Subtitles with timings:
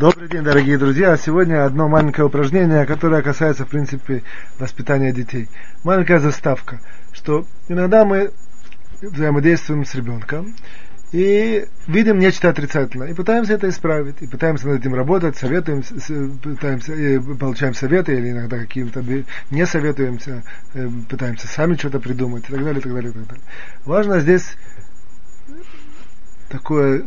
[0.00, 1.14] Добрый день, дорогие друзья.
[1.18, 4.22] Сегодня одно маленькое упражнение, которое касается, в принципе,
[4.58, 5.50] воспитания детей.
[5.84, 6.80] Маленькая заставка,
[7.12, 8.30] что иногда мы
[9.02, 10.56] взаимодействуем с ребенком
[11.12, 15.82] и видим нечто отрицательное, и пытаемся это исправить, и пытаемся над этим работать, советуем,
[16.42, 16.94] пытаемся,
[17.38, 19.04] получаем советы, или иногда каким-то
[19.50, 23.26] не советуемся, э, пытаемся сами что-то придумать, и так далее, и так далее, и так
[23.26, 23.44] далее.
[23.84, 24.56] Важно здесь
[26.48, 27.04] такое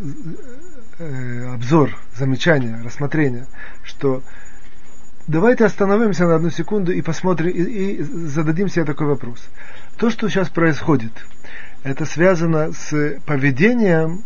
[1.00, 3.48] э, обзор, замечание, рассмотрение,
[3.84, 4.24] что
[5.28, 9.48] давайте остановимся на одну секунду и посмотрим, и, и зададим себе такой вопрос.
[9.98, 11.12] То, что сейчас происходит,
[11.84, 14.24] это связано с поведением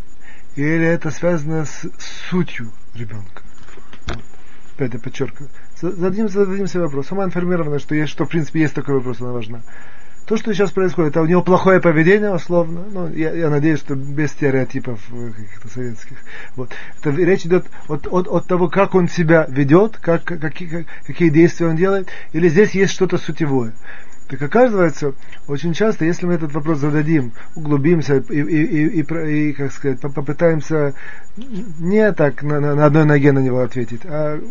[0.56, 1.90] или это связано с
[2.30, 3.44] сутью ребенка?
[4.08, 4.24] Вот.
[4.76, 5.50] Опять я подчеркиваю.
[5.82, 7.08] Зададим, зададим себе вопрос.
[7.08, 9.62] Сама информирована, что, есть, что в принципе есть такой вопрос, она важна.
[10.28, 12.84] То, что сейчас происходит, это у него плохое поведение, условно.
[12.92, 16.18] Ну, я, я надеюсь, что без стереотипов э, каких-то советских.
[16.58, 16.70] Вот.
[17.00, 21.68] Это речь идет от, от, от того, как он себя ведет, как, какие, какие действия
[21.68, 23.72] он делает, или здесь есть что-то сутевое.
[24.28, 25.14] Так оказывается,
[25.48, 30.02] очень часто, если мы этот вопрос зададим, углубимся и, и, и, и, и как сказать,
[30.02, 30.94] попытаемся
[31.38, 34.42] не так на, на одной ноге на него ответить, а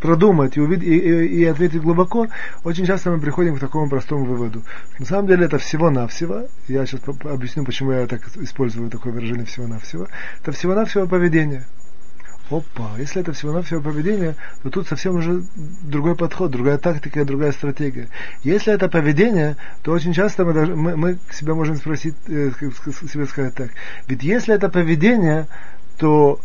[0.00, 2.28] продумать и, увидеть, и, и, и ответить глубоко,
[2.64, 4.62] очень часто мы приходим к такому простому выводу.
[4.98, 10.08] На самом деле это всего-навсего, я сейчас объясню, почему я так использую такое выражение всего-навсего,
[10.42, 11.64] это всего-навсего поведение.
[12.48, 15.42] Опа, если это всего-навсего поведение, то тут совсем уже
[15.82, 18.08] другой подход, другая тактика другая стратегия.
[18.44, 22.52] Если это поведение, то очень часто мы, даже, мы, мы себя можем спросить, э,
[23.10, 23.70] себе сказать так.
[24.06, 25.48] Ведь если это поведение,
[25.98, 26.38] то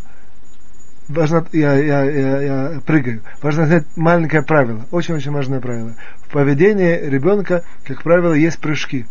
[1.12, 5.94] важно, я, я, я, я прыгаю, важно знать маленькое правило, очень-очень важное правило.
[6.28, 9.06] В поведении ребенка, как правило, есть прыжки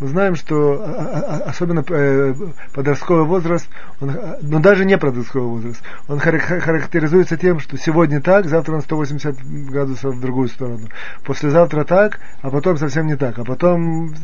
[0.00, 2.34] мы знаем, что а, а, а, особенно э,
[2.72, 3.68] подростковый возраст,
[4.00, 8.80] он, но ну, даже не подростковый возраст, он характеризуется тем, что сегодня так, завтра на
[8.80, 9.36] 180
[9.70, 10.88] градусов в другую сторону,
[11.24, 14.14] послезавтра так, а потом совсем не так, а потом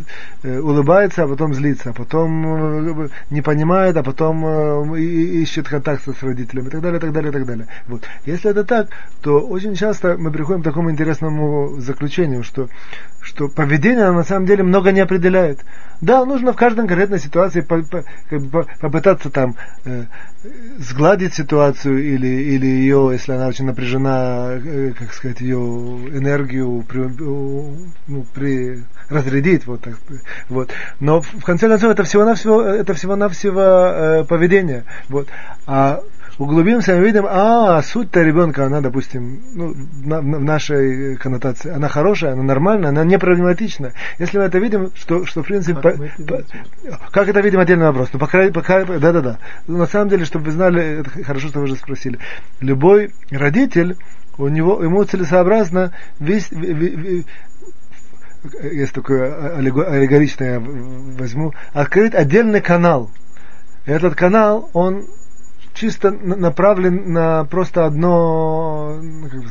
[0.42, 6.22] э, улыбается, а потом злится, а потом э, не понимает, а потом ищет контакт с
[6.22, 7.66] родителями и так далее, и так далее, и так далее.
[7.86, 8.02] Вот.
[8.27, 8.89] Если это так,
[9.22, 12.68] то очень часто мы приходим к такому интересному заключению, что,
[13.20, 15.61] что поведение на самом деле много не определяет.
[16.01, 20.05] Да, нужно в каждой конкретной ситуации по, по, как бы попытаться там э,
[20.79, 27.01] сгладить ситуацию или, или ее, если она очень напряжена, э, как сказать, ее энергию при,
[27.01, 29.98] ну, при разрядить, вот так,
[30.48, 30.70] вот.
[31.01, 35.29] Но в конце концов это всего-навсего, это всего-навсего э, поведение, вот.
[35.67, 36.01] А
[36.40, 39.74] углубимся, мы видим, а, суть-то ребенка, она, допустим, ну,
[40.05, 43.92] на, на, в нашей коннотации, она хорошая, она нормальная, она не проблематична.
[44.18, 46.45] Если мы это видим, что, что в принципе, как, по, по,
[47.12, 48.08] как это видим, отдельный вопрос.
[48.14, 49.39] Но пока, пока, да, да, да.
[49.67, 52.18] Но на самом деле, чтобы вы знали, это хорошо, что вы уже спросили.
[52.61, 53.98] Любой родитель,
[54.39, 56.51] у него, ему целесообразно весь,
[58.62, 63.11] есть такое аллегоричное я возьму, открыть отдельный канал.
[63.84, 65.05] Этот канал, он
[65.80, 69.01] чисто направлен на просто одно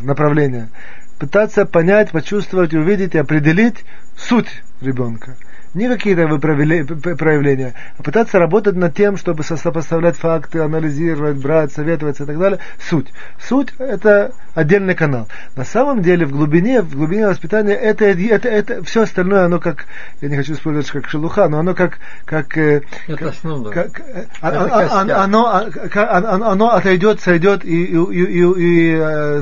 [0.03, 0.69] направление.
[1.17, 3.83] Пытаться понять, почувствовать, увидеть и определить
[4.15, 5.35] суть ребенка
[5.73, 12.25] не какие-то проявления, а пытаться работать над тем, чтобы сопоставлять факты, анализировать, брать, советоваться и
[12.25, 12.59] так далее.
[12.79, 13.07] Суть.
[13.39, 15.27] Суть– это отдельный канал.
[15.55, 19.85] На самом деле, в глубине, в глубине воспитания, это, это, это, все остальное, оно как,
[20.21, 21.99] я не хочу использовать как шелуха, но оно как...
[22.25, 23.69] как это как, основа.
[23.69, 29.41] Как, это а, а, оно, оно, оно отойдет, сойдет и, и, и, и, и э,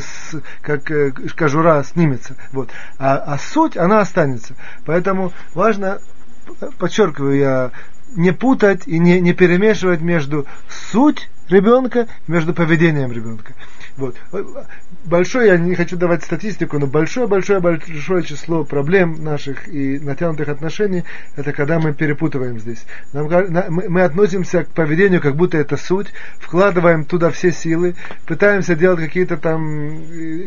[0.62, 2.36] как э, кожура снимется.
[2.52, 2.70] Вот.
[3.00, 4.56] А, а суть, она останется.
[4.86, 6.00] Поэтому важно
[6.78, 7.72] подчеркиваю я,
[8.16, 13.54] не путать и не, не перемешивать между суть ребенка между поведением ребенка.
[13.98, 14.16] Вот.
[15.06, 21.04] Большое, я не хочу давать статистику, но большое-большое-большое число проблем наших и натянутых отношений,
[21.36, 22.86] это когда мы перепутываем здесь.
[23.14, 23.28] Нам,
[23.72, 26.08] мы относимся к поведению, как будто это суть,
[26.40, 27.96] вкладываем туда все силы,
[28.28, 30.04] пытаемся делать какие-то там,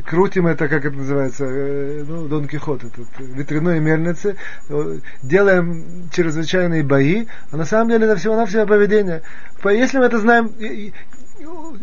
[0.06, 4.36] крутим это, как это называется, э, ну, Дон Кихот, этот, ветряной мельницы,
[4.68, 9.22] э, делаем чрезвычайные бои, а на самом деле это всего-навсего поведение.
[9.64, 10.52] Если мы это знаем,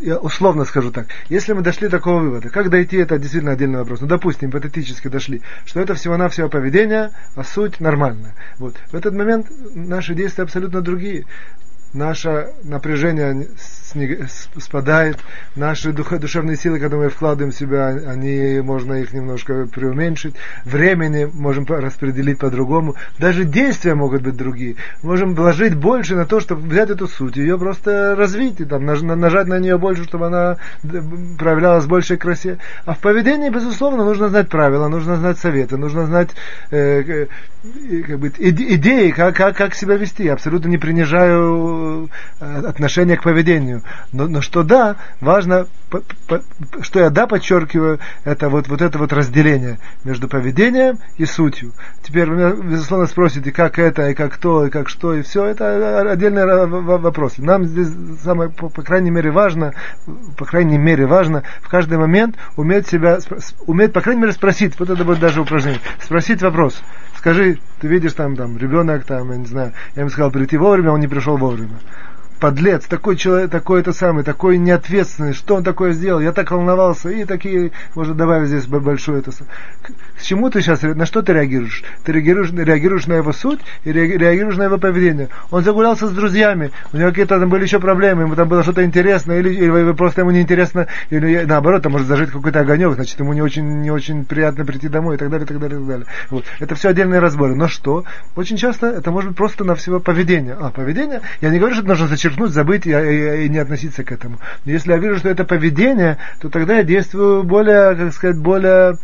[0.02, 3.80] я условно скажу так, если мы дошли до такого вывода, как дойти, это действительно отдельный
[3.80, 4.02] вопрос.
[4.02, 8.34] Ну, допустим, гипотетически дошли, что это всего-навсего поведение, а суть нормальная.
[8.58, 8.76] Вот.
[8.92, 11.26] В этот момент наши действия абсолютно другие.
[11.94, 13.48] Наше напряжение
[14.58, 15.18] спадает.
[15.56, 20.36] Наши душевные силы, когда мы вкладываем в себя, они, можно их немножко преуменьшить.
[20.66, 22.96] Времени можем распределить по-другому.
[23.20, 24.76] Даже действия могут быть другие.
[25.04, 29.48] Можем вложить больше на то, чтобы взять эту суть, ее просто развить, и там, нажать
[29.48, 30.58] на нее больше, чтобы она
[31.38, 32.58] проявлялась в большей красе.
[32.86, 36.30] А в поведении, безусловно, нужно знать правила, нужно знать советы, нужно знать
[36.72, 37.28] э,
[38.08, 40.24] как бы, идеи, как, как, как себя вести.
[40.26, 42.10] Я абсолютно не принижаю
[42.40, 43.77] э, отношение к поведению.
[44.12, 46.42] Но, но что да, важно, по, по,
[46.82, 51.74] что я да подчеркиваю, это вот, вот это вот разделение между поведением и сутью.
[52.04, 55.46] Теперь вы безусловно, спросите, как это, и как то, и как что, и все.
[55.46, 57.38] Это отдельный вопрос.
[57.38, 57.90] Нам здесь
[58.24, 59.74] самое, по, по крайней мере, важно,
[60.38, 63.20] по крайней мере, важно в каждый момент уметь себя,
[63.66, 66.82] уметь, по крайней мере, спросить, вот это будет даже упражнение, спросить вопрос.
[67.18, 70.92] Скажи, ты видишь там, там, ребенок, там, я не знаю, я ему сказал прийти вовремя,
[70.92, 71.78] он не пришел вовремя
[72.40, 77.10] подлец, такой человек, такой это самый, такой неответственный, что он такое сделал, я так волновался,
[77.10, 79.32] и такие, можно добавить здесь большое это.
[79.32, 81.84] К чему ты сейчас, на что ты реагируешь?
[82.04, 85.30] Ты реагируешь, реагируешь на его суть и реагируешь на его поведение.
[85.52, 88.84] Он загулялся с друзьями, у него какие-то там были еще проблемы, ему там было что-то
[88.84, 93.34] интересное, или, или просто ему неинтересно, или наоборот, там может зажить какой-то огонек, значит, ему
[93.34, 95.88] не очень, не очень приятно прийти домой, и так далее, и так далее, и так
[95.88, 96.08] далее.
[96.30, 96.46] Вот.
[96.60, 97.56] Это все отдельные разборы.
[97.56, 98.06] Но что?
[98.36, 100.56] Очень часто это может быть просто на всего поведение.
[100.60, 103.60] А, поведение, я не говорю, что это нужно зачем подчеркнуть, забыть и, и, и не
[103.60, 104.40] относиться к этому.
[104.66, 108.98] Но если я вижу, что это поведение, то тогда я действую более, как сказать, более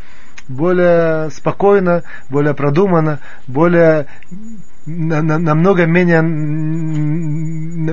[0.50, 4.08] более спокойно, более продуманно, более
[4.86, 6.22] намного менее,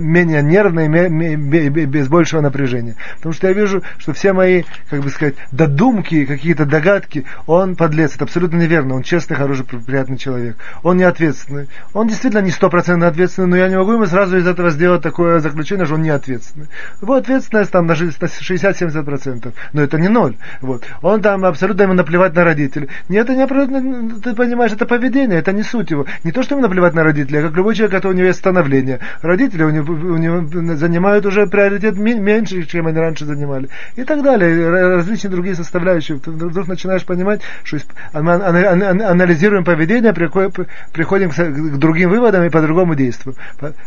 [0.01, 2.97] менее нервно и без большего напряжения.
[3.17, 8.17] Потому что я вижу, что все мои, как бы сказать, додумки, какие-то догадки, он подлец,
[8.17, 10.57] это абсолютно неверно, он честный, хороший, приятный человек.
[10.83, 11.69] Он не ответственный.
[11.95, 15.41] Он действительно не стопроцентно ответственный, но я не могу ему сразу из этого сделать такое
[15.41, 16.67] заключение, что он не ответственный.
[17.01, 20.37] Его ответственность там на 60-70%, но это не ноль.
[20.61, 20.85] Вот.
[21.03, 22.89] Он там абсолютно ему наплевать на родителей.
[23.09, 26.07] Нет, это не, ты понимаешь, это поведение, это не суть его.
[26.25, 28.39] Не то, что ему наплевать наплевать на родителей, а как любой человек, у него есть
[28.39, 29.01] становление.
[29.23, 33.69] Родители у него, у него занимают уже приоритет меньше, чем они раньше занимали.
[33.97, 34.69] И так далее.
[34.97, 36.19] Различные другие составляющие.
[36.19, 37.79] Ты вдруг начинаешь понимать, что
[38.13, 43.37] анализируем поведение, приходим к другим выводам и по-другому действуем.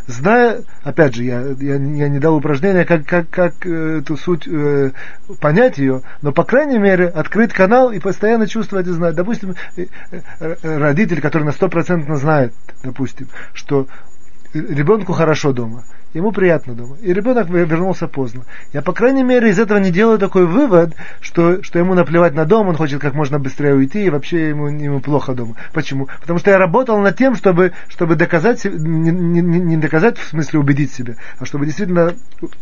[0.06, 4.46] Зная, опять же, я, я, я не дал упражнения, как, как, как э, эту суть
[4.46, 4.90] э,
[5.40, 9.14] понять ее, но, по крайней мере, открыть канал и постоянно чувствовать и знать.
[9.14, 9.86] Допустим, э,
[10.40, 12.52] э, родитель, который на стопроцентно знает,
[12.84, 13.86] допустим, что
[14.54, 18.44] ребенку хорошо дома, ему приятно дома, и ребенок вернулся поздно.
[18.72, 22.44] Я, по крайней мере, из этого не делаю такой вывод, что, что ему наплевать на
[22.44, 25.56] дом, он хочет как можно быстрее уйти, и вообще ему, ему плохо дома.
[25.72, 26.08] Почему?
[26.20, 30.60] Потому что я работал над тем, чтобы, чтобы доказать, не, не, не доказать, в смысле
[30.60, 32.14] убедить себя, а чтобы действительно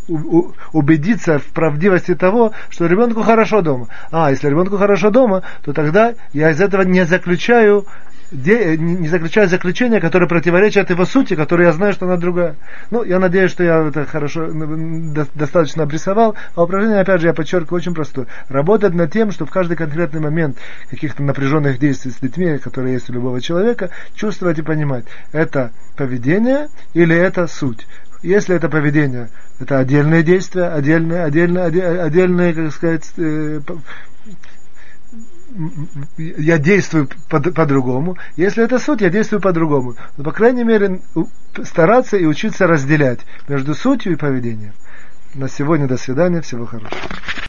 [0.09, 3.89] у, у, убедиться в правдивости того, что ребенку хорошо дома.
[4.11, 7.87] А, если ребенку хорошо дома, то тогда я из этого не заключаю
[8.33, 12.57] не заключаю заключение, которое противоречит его сути, которое я знаю, что она другая.
[12.91, 14.49] Ну, я надеюсь, что я это хорошо,
[15.35, 16.35] достаточно обрисовал.
[16.55, 18.27] А упражнение, опять же, я подчеркиваю, очень простое.
[18.49, 20.57] Работать над тем, что в каждый конкретный момент
[20.91, 26.69] каких-то напряженных действий с детьми, которые есть у любого человека, чувствовать и понимать, это поведение
[26.95, 27.87] или это суть.
[28.23, 33.61] Если это поведение, это отдельные действия, отдельные, отдельные, отдельные, как сказать, э,
[36.17, 38.17] я действую по-другому.
[38.37, 39.97] Если это суть, я действую по-другому.
[40.17, 41.01] Но, по крайней мере,
[41.65, 44.73] стараться и учиться разделять между сутью и поведением.
[45.35, 46.41] На сегодня до свидания.
[46.41, 47.01] Всего хорошего.